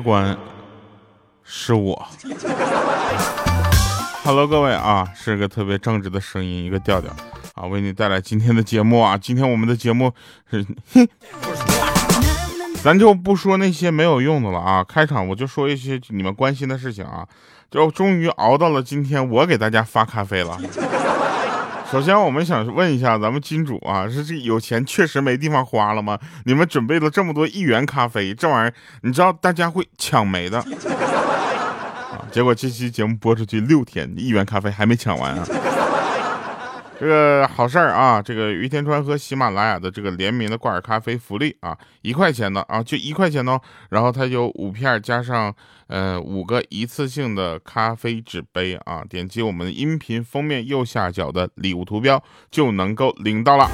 [0.00, 0.36] 关，
[1.44, 2.06] 是我。
[4.24, 7.10] Hello，各位啊，是个特别正直的声音，一个调调
[7.54, 9.16] 啊，为你带来今天的节目啊。
[9.16, 10.12] 今天我们的节目
[10.50, 10.66] 是，
[12.82, 14.84] 咱就不说那些没有用的了啊。
[14.84, 17.26] 开场我就说一些你们关心的事情啊。
[17.70, 20.58] 就终于熬到了今天，我给大家发咖啡了。
[21.90, 26.18] 首先，我们想问一下咱们金主啊，是这有钱确实没地方花了吗？
[26.44, 30.62] 你们准备了这么多一元咖啡，这玩意儿你知道大家会抢没的。
[32.30, 35.46] 结果这期节目播出去六天，一元咖啡还没抢完啊！
[37.00, 43.60] 这个好事儿啊，这个于天川和喜马拉雅的这个联名的挂耳咖啡福利啊，一块钱的啊，就一块钱哦。
[43.90, 45.54] 然后它有五片加上
[45.86, 53.70] 呃五个一次性的咖啡纸杯啊，点击我们音频封面右下角的礼物图标就能够领到了。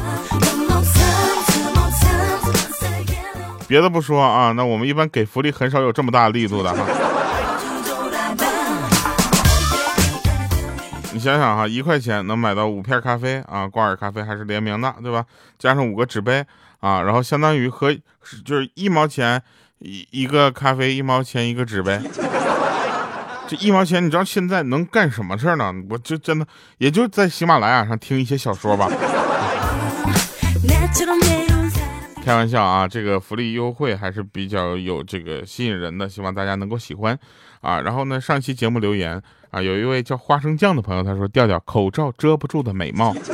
[3.67, 7.04] 别的不说啊，那我们一般给福利很少有这么大力度的哈。
[11.15, 15.25] 你想想哈，一块钱能买到五片咖啡啊，挂耳咖啡还是联名的，对吧？
[15.57, 16.45] 加上五个纸杯
[16.81, 17.95] 啊，然后相当于和
[18.45, 19.41] 就是一毛钱
[19.79, 22.01] 一一个咖啡，一毛钱一个纸杯。
[23.47, 25.73] 这一毛钱，你知道现在能干什么事儿呢？
[25.89, 26.45] 我就真的
[26.79, 28.91] 也就在喜马拉雅上听一些小说吧。
[32.25, 37.19] 开玩笑啊，这个福利优惠还是比较有这个吸引人的，希望大家能够喜欢
[37.61, 37.83] 啊。
[37.83, 43.15] 然后呢，上期节目留言啊，有一位叫花生酱的朋友，他说调调口罩遮不住的美貌。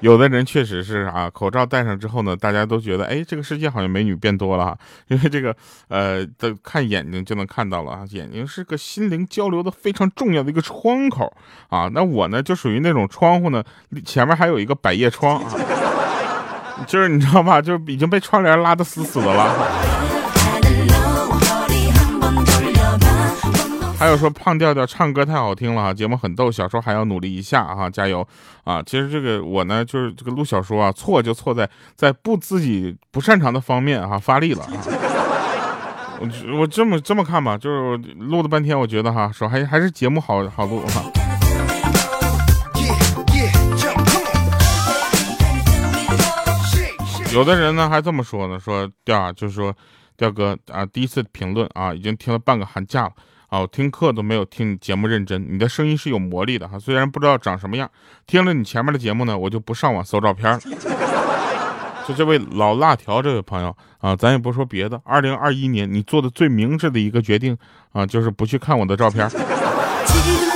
[0.00, 4.76] 有的人确实是啊，口罩戴上之后呢，大家都觉得哎，这个世界好像美女变多了，
[5.08, 5.56] 因为这个
[5.88, 11.34] 呃的看眼睛就能看到了啊，眼睛是个心灵交流的非常重要的一个窗口
[11.70, 11.90] 啊。
[11.94, 13.64] 那我呢就属于那种窗户呢，
[14.04, 15.54] 前面还有一个百叶窗啊。
[16.86, 19.54] 就是你知道吧，就是已经被窗帘拉的死死的了。
[23.98, 28.26] 还有说胖调调唱歌太好听了哈，节目很逗，小说还要努力一下哈，加油
[28.64, 28.82] 啊！
[28.86, 34.72] 其实这个我呢，就是这个录小说啊，错就错在在不自己不擅长的方面哈发力了啊。
[36.18, 41.02] 我我这么这么看吧，就是录了半天，我觉得哈说还还是节目好好录哈。
[47.32, 49.74] 有的人呢还这么说呢，说调啊，就是说，
[50.16, 53.12] 调哥啊，第一次评论啊，已经听了半个寒假了
[53.48, 57.88] 啊，我听课都没有听你节目认真，你的声音是有魔力的哈，虽然不知道长什么样，
[58.26, 60.60] 听了你前面的节目呢，我就不上网搜照片了。
[62.08, 67.56] 就这位老辣条这位朋友啊，咱也不说别的，二零二一年你做的最明智的一个决定
[67.92, 69.30] 啊，就是不去看我的照片。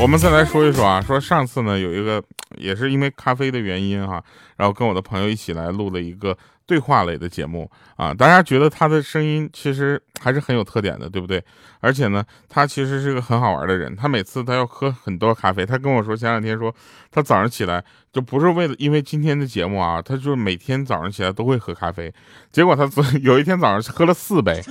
[0.00, 2.22] 我们再来说一说啊，说上次呢有一个
[2.56, 4.22] 也是因为咖啡的原因哈，
[4.56, 6.36] 然后跟我的朋友一起来录了一个
[6.66, 11.42] 对话类的节目啊，大家觉得他的声音其实还是很有特点的，对不对？
[11.80, 16.74] 而且呢，他其实是个很好玩的人，他每次他要喝很多咖啡，他跟我说前两天说
[17.10, 22.12] 他早上起来就不是为了因为今天的节目啊，他就是每天早上起来都会喝咖啡，
[22.50, 24.62] 结果他昨 有一天早上喝了四杯。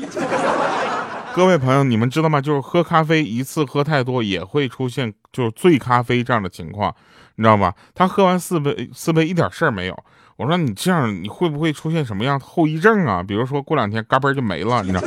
[1.37, 2.41] 各位朋友，你们知道吗？
[2.41, 6.91] 就是喝咖啡一次喝太多也会出现就是醉咖啡这样的情况，
[7.35, 7.75] 你知道吧？
[7.93, 9.95] 他喝完四杯四杯一点事儿没有。
[10.37, 13.21] 我说你这样你会不会出现什么样后遗症啊？
[13.21, 15.03] 比如说过两天嘎嘣就没了，你知道？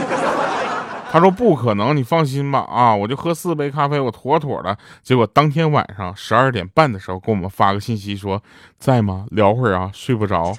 [1.11, 2.61] 他说不可能，你放心吧。
[2.61, 4.79] 啊，我就喝四杯咖啡，我妥妥的。
[5.03, 8.41] 结果当天晚上十二点半的时候给我们发个信息说
[8.79, 9.27] 在吗？
[9.33, 10.55] 聊会儿啊，睡不着。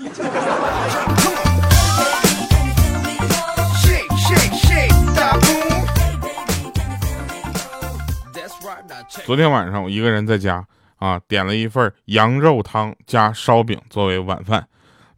[9.25, 14.66] 昨天晚上我一个人在家啊，点了一份羊肉汤加烧饼作为晚饭，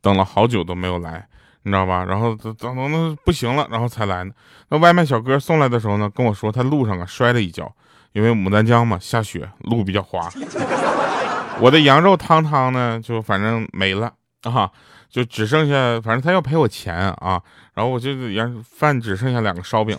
[0.01, 1.27] 等了好久都没有来，
[1.61, 2.03] 你知道吧？
[2.03, 4.33] 然后等等等不行了，然后才来呢。
[4.69, 7.71] 那外卖小哥送来的时候呢，跟我说他路上啊摔了一跤，
[8.13, 10.27] 因为牡丹江嘛下雪，路比较滑。
[11.61, 14.11] 我的羊肉汤汤呢，就反正没了
[14.41, 14.71] 啊，
[15.07, 17.39] 就只剩下，反正他要赔我钱啊。
[17.75, 19.95] 然后我就羊饭只剩下两个烧饼，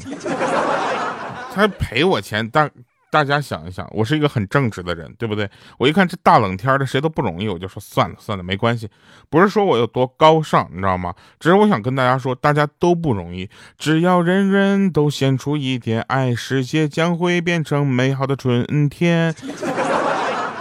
[1.54, 2.68] 他赔我钱，但。
[3.14, 5.48] 大家想一想，我是一个很正直的人，对不对？
[5.78, 8.90] 我一看这大冷天的，谁都不容易，我就说算了算了，没关系。
[9.30, 11.14] 不是说我有多高尚，你知道吗？
[11.38, 13.48] 只是我想跟大家说，大家都不容易。
[13.78, 19.32] 只要人人都献出一点爱，世界将会变成美好的春天。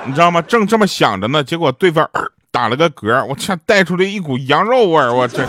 [0.06, 0.40] 你知道吗？
[0.44, 2.08] 正这么想着呢，结果对方
[2.52, 5.44] 打了个嗝，我操，带出来一股羊肉味儿，我这。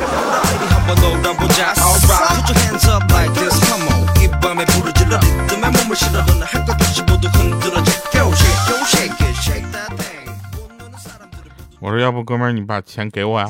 [11.81, 13.47] 我说要不哥们儿你把钱给我呀？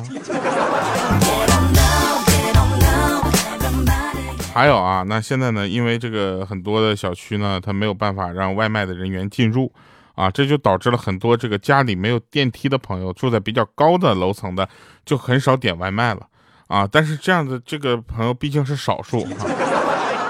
[4.53, 9.73] 还有啊，那现在呢，因为这个很多的小区呢，它没有办法让外卖的人员进入
[10.15, 14.69] 啊，这就导致了很多这个家里没有电梯的朋友，住在比较高的楼层的，
[15.07, 16.27] 就很少点外卖了
[16.67, 16.87] 啊。
[16.93, 19.29] 但是这样的这个朋友毕竟是少数啊。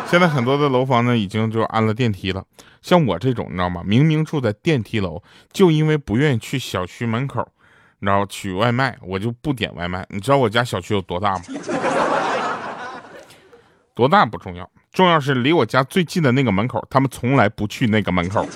[0.06, 2.44] 现在很多的楼房呢，已经就安了电梯了。
[2.82, 3.82] 像我这种，你知道吗？
[3.84, 5.22] 明明住在电梯楼，
[5.52, 7.46] 就因为不愿意去小区门口，
[7.98, 10.06] 你知道取外卖，我就不点外卖。
[10.10, 11.42] 你知道我家小区有多大吗？
[13.94, 18.46] 多大不重要，重要是离我家最近的那个门口，他们从来不去那个门口。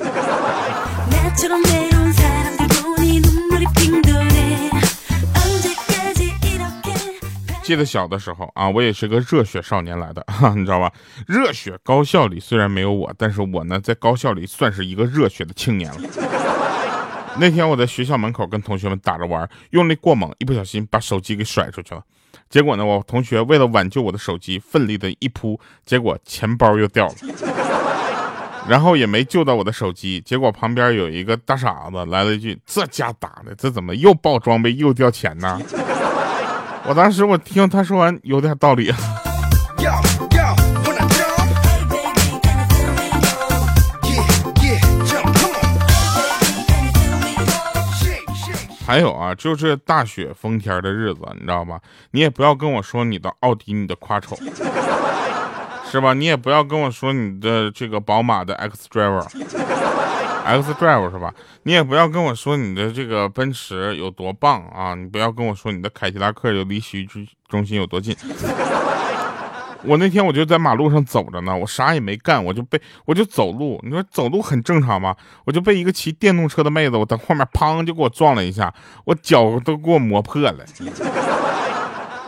[7.69, 10.25] 记得小的时候啊，我也是个热血少年来的，
[10.57, 10.91] 你知道吧？
[11.27, 16.01] 热血高校里虽然没有我，但是我呢，在高校里算是一个热血的青年了。
[17.39, 22.03] 那天我在学校门口跟同学们打着玩，用力过猛，一不小心把手机给甩出去了。
[22.49, 27.15] 结果呢，我同学为了挽救我的手机，奋力的一扑，结果钱包又掉了，
[28.67, 30.23] 然后也没救到我的手机。
[30.23, 35.61] 结果旁边有一个大傻子来了一句：“这家打的，这怎么又爆装备又掉钱呢？”
[36.89, 38.91] 我当时我听他说完有点道理。
[48.87, 51.79] 还有啊，就是大雪封天的日子，你知道吧？
[52.13, 54.35] 你也不要跟我说你的奥迪，你的夸丑，
[55.93, 56.15] 是吧？
[56.15, 59.59] 你也不要跟我说你的这个宝马的 X Driver，X
[60.49, 61.35] x drive 是吧？
[61.65, 64.95] 你也不要跟我说你的这个奔驰有多棒啊！
[64.95, 67.09] 你不要跟我说你的凯迪拉克有离洗浴
[67.49, 68.17] 中心有多近。
[69.85, 73.79] 我那天我就在马路上走着呢，我啥也没干，我就被我就走路。
[73.85, 75.15] 你说走路很正常吗？
[75.45, 78.75] 我就被一个骑电动车的妹子，我在后面砰就给我撞了一下，
[79.05, 80.65] 我脚都给我磨破了。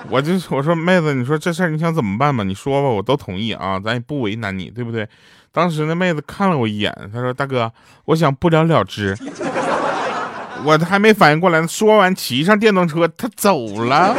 [0.08, 2.42] 我就我说妹子，你说这事儿你想怎么办吧？
[2.42, 5.06] 你说吧，我都同意啊，咱也不为难你，对不对？
[5.52, 7.72] 当时那妹子看了我一眼，她说大哥，
[8.06, 9.16] 我想不了了之。
[10.64, 14.14] 我还没反应过来呢，说完骑上电动车，她走了。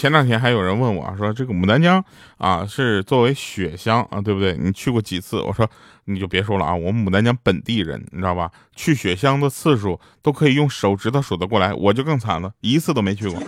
[0.00, 2.02] 前两天还有人问我说：“这个牡丹江
[2.38, 4.56] 啊，是作为雪乡啊，对不对？
[4.58, 5.68] 你去过几次？”我说
[6.08, 8.50] ：“你就别说了啊，我们牡丹江本地人，你知道吧？
[8.74, 13.38] 去雪乡的次数都可以用手指头数得过来，我就更惨了，一次都没去过。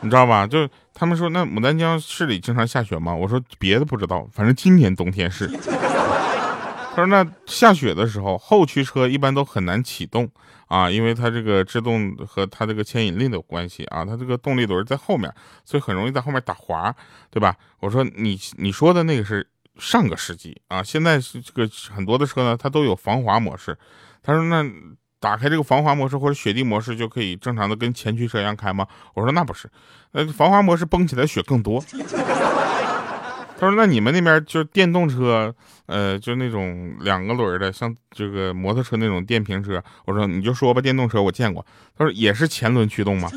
[0.00, 0.46] 你知道吧？
[0.46, 3.14] 就他们说那牡丹江市里经常下雪吗？
[3.14, 5.46] 我说别的不知道，反正今年冬天是。”
[6.94, 10.30] 他说：“那下雪的时候，后驱车一般都很难启动
[10.66, 15.32] 啊，因为它这个制动和它这个牵引力的关系啊，它这个动力轮在后面，
[15.64, 16.94] 所以很容易在后面打滑，
[17.30, 19.48] 对吧？”我说：“你你说的那个是
[19.78, 23.76] 上个世纪啊，现在是这个很多的车呢，它都有防滑模式。”
[24.22, 24.62] 他说：“那
[25.18, 29.70] 打开这个防滑模式或者雪地模式就可以正常的跟前驱车一样开吗？”我说：“那不是，
[30.12, 31.82] 呃，防滑模式崩起来雪更多。”
[33.62, 35.54] 他说：“那你们那边就是电动车，
[35.86, 41.64] 呃，就那种两个轮的，像这个摩托车那种电瓶车。”我说：“你就说吧，电动车我见过。”
[41.96, 43.30] 他说：“也是前轮驱动吗？”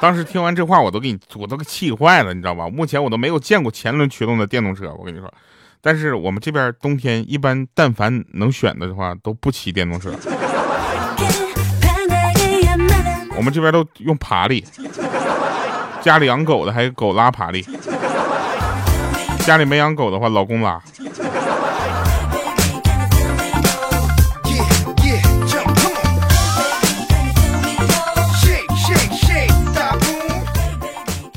[0.00, 2.66] 当时听完这话，我都给你，我都给气坏了，你知道吧？
[2.70, 5.30] 目前我都没有见过前轮驱动的电动车，我跟你说。
[5.82, 10.10] 但是我们这边冬天一般，但凡能选的话，都不骑电动车。
[13.36, 14.64] 我们这边都用爬犁，
[16.00, 17.62] 家里养狗的还有狗拉爬犁。
[19.48, 20.78] 家里没养狗的话，老公拉。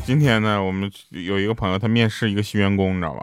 [0.03, 3.21] 今天呢，我们有一个朋友，他面试一个新员工，你知道吧？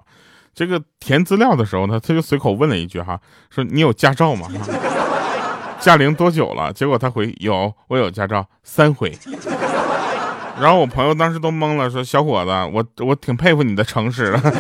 [0.54, 4.48] 这个填资料的时候呢，他就随口问了一句哈，说你有驾照吗？
[5.78, 6.72] 驾龄多久了？
[6.72, 9.14] 结果他回有，我有驾照三回。
[10.60, 14.40] 然后我朋友当时都懵了，说：“小伙子，我我挺佩服你的诚实的。”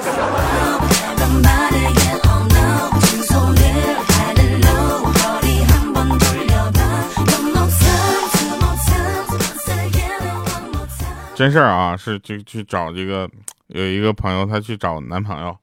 [11.34, 13.28] 真事儿啊，是就去找这个
[13.66, 15.56] 有一个朋友，她去找男朋友，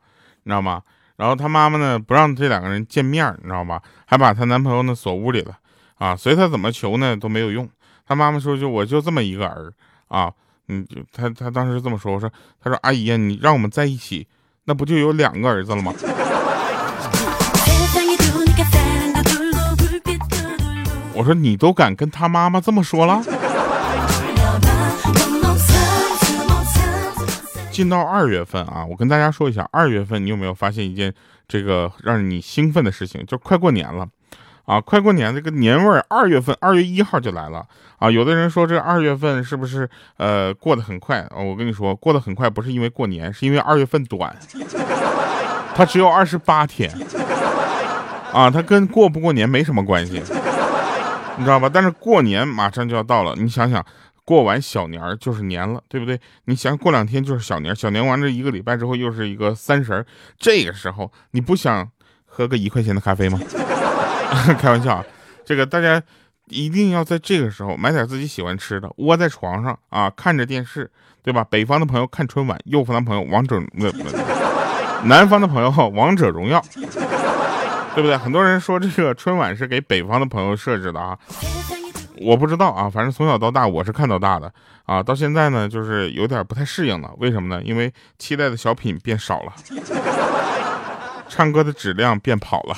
[0.44, 0.82] 你知道吗？
[1.16, 3.82] 然后她妈妈呢不让这两个人见面，你知道吧？
[4.06, 5.58] 还把她男朋友呢锁屋里了
[5.98, 6.16] 啊！
[6.16, 7.68] 随她怎么求呢都没有用。
[8.06, 9.74] 她妈妈说：“就我就这么一个儿。”
[10.08, 10.32] 啊，
[10.68, 12.32] 嗯，他他当时这么说，我说，
[12.62, 14.28] 他说阿姨呀，你让我们在一起，
[14.66, 15.94] 那不就有两个儿子了吗？
[21.14, 23.24] 我说你都敢跟他妈妈这么说了？
[27.72, 31.14] 进到二月份啊，我跟大家说一下，二月份你有没有发现一件
[31.48, 33.26] 这个让你兴奋的事情？
[33.26, 34.08] 就快过年了。
[34.66, 37.66] 啊，快过年这个年味儿，二月份二月一号就来了
[38.00, 38.10] 啊。
[38.10, 41.26] 有的人说这二月份是不是呃过得很快？
[41.36, 44.36] 我跟你说，过得很快不是因为过年，是因为二月份短，
[45.76, 46.92] 它只有二十八天
[48.34, 50.22] 啊，它跟过不过年没什么关系，
[51.38, 51.70] 你知道吧？
[51.72, 53.86] 但是过年马上就要到了，你想想，
[54.24, 56.20] 过完小年儿就是年了，对不对？
[56.46, 60.06] 你想过两天就是小年，小年完这一个礼拜之后又是一个三十儿，
[60.40, 61.88] 这个时候你不想
[62.26, 63.40] 喝个一块钱的咖啡吗？
[64.60, 65.06] 开玩笑啊，
[65.46, 66.02] 这个大家
[66.50, 70.90] 一定要在这个时候买点自己喜欢吃的，窝在床上啊，看着电视，
[71.24, 71.44] 对吧？
[71.50, 73.60] 北方的朋友看春晚，右方的朋友王者，
[75.06, 76.64] 南方的朋友王者荣耀，
[77.94, 78.18] 对不对？
[78.18, 81.18] 很多人说这个春晚是给北方的朋友设置的啊，
[82.22, 84.52] 我不知道啊，反正从小到大我是看到大的
[84.86, 87.62] 啊，到现在呢就是有点不太适应了，为什么呢？
[87.64, 89.54] 因为期待的小品变少了，
[91.28, 92.78] 唱歌的质量变跑了。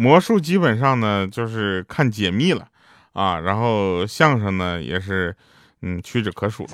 [0.00, 2.66] 魔术基本上呢就是看解密了
[3.12, 5.36] 啊，然后相声呢也是，
[5.82, 6.70] 嗯，屈指可数了。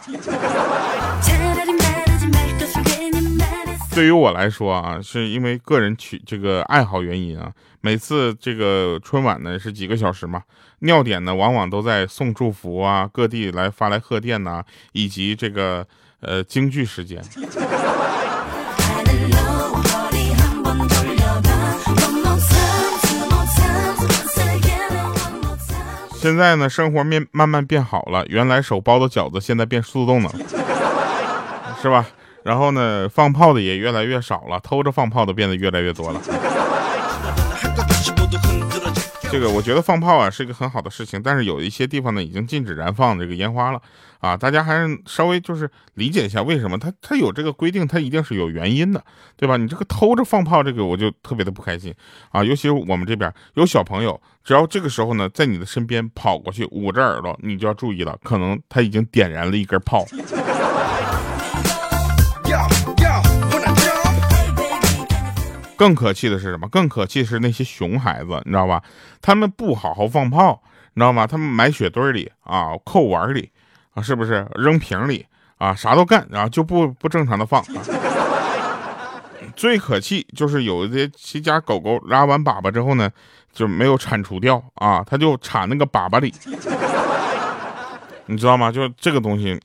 [3.93, 10.41] 对于我来说啊，是因为个人取这个爱好原因啊，每次这个春晚呢是几个小时嘛，
[10.81, 15.85] 尿点呢往往都在送祝福啊，各地来发来贺电呐，以及这个
[16.21, 17.21] 呃京剧时间。
[26.27, 28.25] 现在呢，生活面慢慢变好了。
[28.27, 30.33] 原来手包的饺子，现在变速冻了，
[31.81, 32.05] 是吧？
[32.43, 36.21] 然后呢，放炮的也越来越少了，偷着放炮的变得越来越多了。
[39.37, 43.79] 这个我觉得放炮啊是一个很好的事情，但是有一些地方呢已经禁止燃放这个烟花了
[44.19, 49.05] 啊，大家还是稍微就是理解一下为什么它它有这个规定，它一定是有原因的，
[49.37, 49.59] 对吧？
[49.59, 51.95] 你这个偷着放炮，这个我就特别的不开心
[52.31, 60.07] 啊，尤其是我们这边有小朋友，只要这个时候呢在你的身边跑过去捂着耳朵，你就要注意了，可能他已经点燃了一根炮。
[65.77, 66.67] 更可气的是什么？
[66.69, 68.83] 更可气的是那些熊孩子，你知道吧？
[69.21, 70.63] 他们不好好放炮，
[70.95, 71.27] 你知道吗？
[71.27, 73.51] 他们埋雪堆里啊，扣碗里
[73.95, 75.27] 啊，是不是扔瓶里
[75.59, 75.75] 啊？
[75.75, 77.63] 啥都干，然后就不不正常的放。
[79.55, 83.11] 最可气就是有一些其家狗狗拉完粑粑之后呢，
[83.53, 86.33] 就没有铲除掉啊，它就铲那个粑粑里，
[88.27, 88.71] 你知道吗？
[88.71, 89.59] 就这个东西，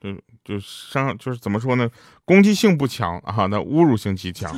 [0.00, 0.12] 就
[0.44, 1.88] 就伤，就是怎么说呢？
[2.26, 4.54] 攻击性不强啊，那侮辱性极强。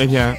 [0.00, 0.36] 那天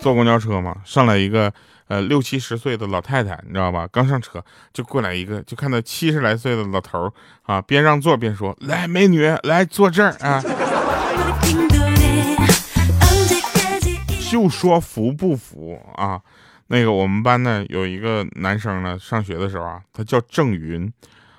[0.00, 1.52] 坐公交车嘛，上来一个
[1.86, 3.88] 呃六七十岁的老太太，你知道吧？
[3.92, 7.08] 刚上车就过来一个，就看到七十来岁的老头
[7.42, 10.42] 啊，边让座边说：“来，美女，来坐这儿啊。”
[14.28, 16.20] 就说服不服啊？
[16.66, 20.92] 那个我们班呢有一个男生呢，上学的时候啊，他叫郑云，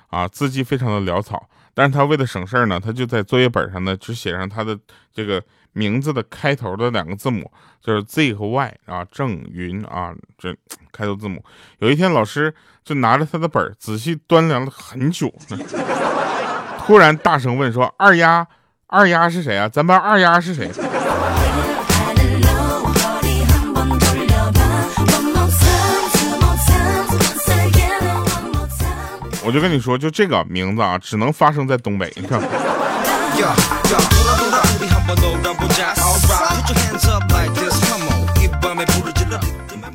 [0.07, 1.49] 啊，字迹非常的潦草。
[1.75, 4.75] 但是他为了省事儿呢，他就在作业本上呢，只写上他的
[5.13, 7.51] 这个名字的开头的两个字母，
[7.81, 10.55] 就是 Z 和 Y 啊，郑云啊，这
[10.93, 11.43] 开头字母。
[11.79, 12.51] 有一天，老师
[12.83, 15.33] 就拿着他的本仔细端量了很久，
[16.79, 18.47] 突然大声问说：“二丫，
[18.87, 19.67] 二丫是谁啊？
[19.67, 20.71] 咱班二丫是谁？”
[29.45, 32.11] 我就跟你说，就这个名字啊，只能发生在东北。
[32.15, 32.41] 你看，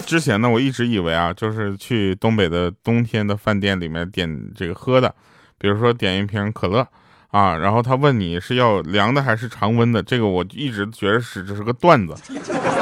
[0.06, 5.12] 之前呢，我一直以为啊，就是去东北的冬天的饭店里面点这个喝的，
[5.58, 6.86] 比如说点一瓶可乐
[7.32, 12.14] 啊，然后他问你是要凉的还是常温的，这个我一直觉得是这是个段子。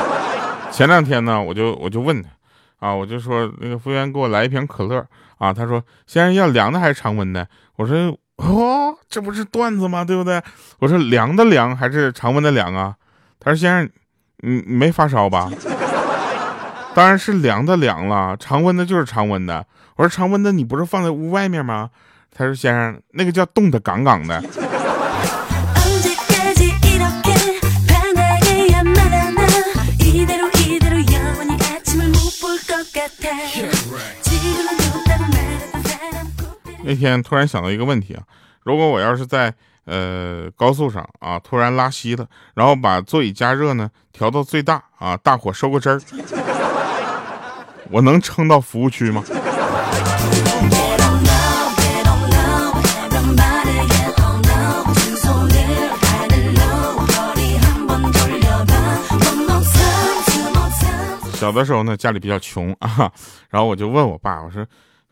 [0.70, 2.28] 前两天呢，我就我就问他。
[2.78, 5.04] 啊，我就说那个服务员给我来一瓶可乐
[5.38, 7.48] 啊，他说先生要凉的还是常温的？
[7.76, 10.04] 我说哦，这不是段子吗？
[10.04, 10.40] 对不对？
[10.78, 12.94] 我说凉的凉还是常温的凉啊？
[13.40, 13.90] 他说先生，
[14.38, 15.50] 你没发烧吧？
[16.94, 19.66] 当然是凉的凉了，常温的就是常温的。
[19.96, 21.90] 我说常温的你不是放在屋外面吗？
[22.32, 24.40] 他说先生，那个叫冻得杠杠的。
[36.88, 38.22] 那天突然想到一个问题啊，
[38.62, 39.52] 如果我要是在
[39.84, 46.00] 呃高速上啊突然拉稀了，然后把座椅加热呢调到最大啊，大火收个汁儿，
[47.90, 49.22] 我能撑到服务区吗？
[61.34, 63.12] 小的时候呢，家里比较穷啊，
[63.50, 64.66] 然后我就问我爸，我说。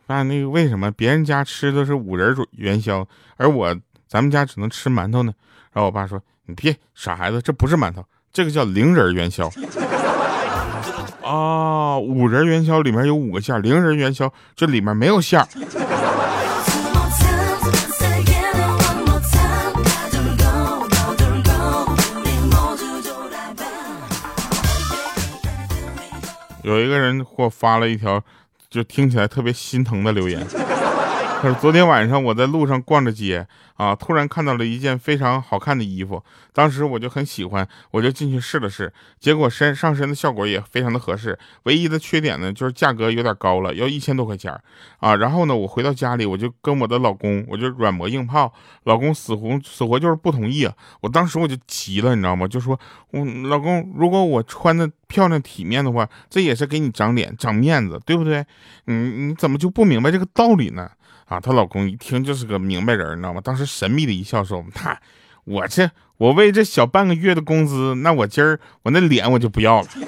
[0.07, 5.35] 爸，那个为什么别人家吃的是五仁元宵，而我咱们家只能吃馒头呢？
[5.73, 9.51] 然后我爸说，你别傻孩子，这不是馒头，这个叫零仁元宵。
[11.25, 15.45] 啊，五仁元宵里面有五个馅，零仁元宵这里面没有馅。
[26.63, 28.23] 有一个人给我发了一条，
[28.77, 30.47] 就听起来特别心疼的留言。
[31.43, 36.23] 可是昨天晚上我在路上逛着街啊，突然看到了一件非常好看的衣服，
[36.55, 38.91] 当时我就很喜欢，我就进去试了试，
[39.21, 44.59] 结果身上身的效果也非常的合适，唯一的缺点呢就是价格有点高了，要一千多块钱
[44.99, 45.15] 啊。
[45.17, 48.51] 然后呢，我回到家里，我就跟我的老公，我就软磨硬泡，
[48.85, 50.67] 老公死活死活就是不同意。
[51.03, 52.49] 我当时我就急了，你知道吗？
[52.49, 58.45] 就说，我老公，如果我穿的漂亮体面的话，这也是给你长脸长面子，对不对？
[58.87, 60.91] 嗯，你怎么就不明白这个道理呢？
[61.27, 63.41] 啊，她老公一听就是个明白人，你知道吗？
[63.43, 65.01] 当时神秘的一笑说：“他，
[65.45, 69.89] 我这我为这小半个月的工资，那我今儿我那脸我就不要了。”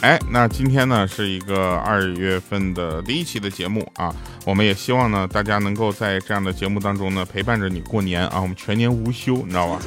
[0.00, 4.10] 哎，那今天呢是一个二月份的第一期的节目啊，
[4.46, 9.78] 我们也希望呢大家能够在这样的节目当中呢陪伴着你过年啊，我们全年无休，你知道吧？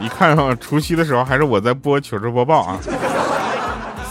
[0.00, 2.78] 你看啊，除夕的时候还是我在播糗事播报啊，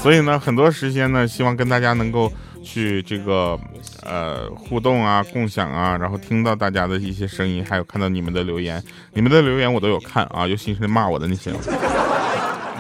[0.02, 2.32] 所以呢，很多时间呢，希望跟大家能够
[2.64, 3.58] 去这个
[4.04, 11.52] 呃互动啊、共享啊，然后听到大家的一些声音，还有看到你们的留言，你们的留言我都有看啊，尤其是骂我的那些。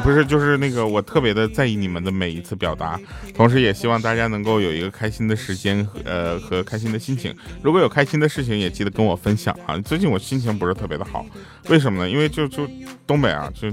[0.03, 2.99] 不是，就是那个，我特别的在意你们的每一次表达，
[3.34, 7.36] 同时也希望大家能够有一个开心的时间，呃，和开心的心情。
[7.63, 9.77] 如果有开心的事情，也记得跟我分享啊。
[9.79, 11.25] 最近我心情不是特别的好，
[11.69, 12.10] 为什么呢？
[12.10, 12.67] 因为就就
[13.08, 13.71] 东北啊，就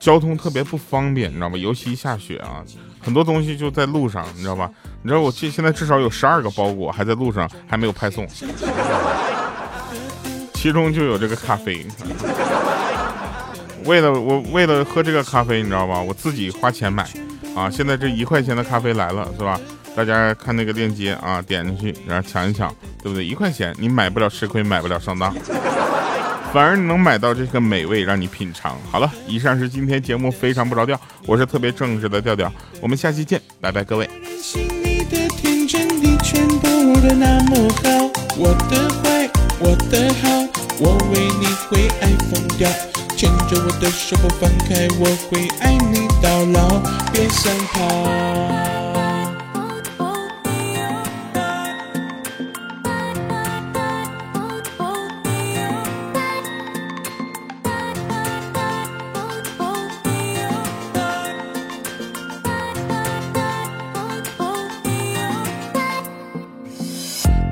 [0.00, 1.58] 交通特别不方便，你知道吗？
[1.58, 2.64] 尤其一下雪啊，
[3.00, 4.70] 很多东西就在路上，你知道吧？
[5.02, 8.26] 你知道我现现在至少有十二个包裹还在路上，还没有派送，
[10.54, 11.84] 其中就有这个咖啡。
[13.84, 16.00] 为了我，为了喝这个咖啡，你知道吧？
[16.00, 17.04] 我自己花钱买，
[17.54, 19.60] 啊，现在这一块钱的咖啡来了，是吧？
[19.96, 23.24] 大家看那个链接啊，点进去，然后抢一抢，对不对？
[23.24, 25.32] 一块钱你买不了吃亏，买不了上当，
[26.52, 28.76] 反而能买到这个美味，让你品尝。
[28.90, 34.10] 好了，以上是今天节目非常不着调，我是特别正直的调调，我们下期见，拜拜，各位。
[43.16, 46.80] 牵着我的手不放开，我会爱你到老，
[47.12, 47.80] 别想逃。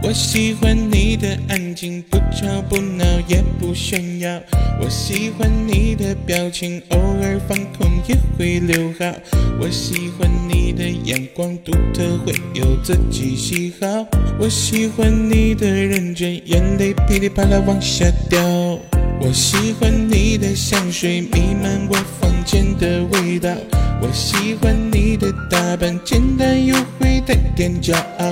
[0.05, 4.39] 我喜欢你的安静，不吵不闹也不炫耀。
[4.79, 9.07] 我喜欢你的表情，偶尔放空也会留好。
[9.59, 14.07] 我喜欢你的眼光独特，会有自己喜好。
[14.39, 18.39] 我喜欢你的认真，眼泪噼里啪啦往下掉。
[19.21, 23.51] 我喜欢你的香水弥漫我房间的味道。
[24.03, 28.32] 我喜欢你的打扮，简单又会带点骄傲。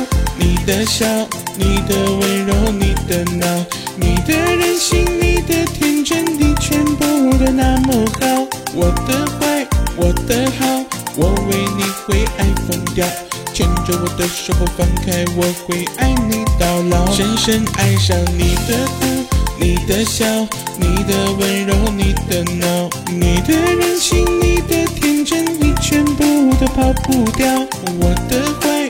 [0.65, 1.05] 的笑，
[1.57, 7.05] 你的温柔，你的闹，你的任性，你的天真，你全部
[7.37, 8.47] 都那么好。
[8.73, 13.05] 我的坏，我的好，我为你会爱疯掉。
[13.53, 17.11] 牵着我的手不放开，我会爱你到老。
[17.11, 19.05] 深深爱上你的哭。
[19.59, 20.25] 你的笑，
[20.77, 27.47] 你的温柔，你的闹，你的任性，你的天真，你全部都跑不掉。
[27.99, 28.89] 我的坏，